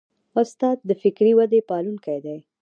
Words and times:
استاد 0.41 0.77
د 0.89 0.91
فکري 1.01 1.31
ودې 1.37 1.61
پالونکی 1.69 2.17
دی. 2.25 2.37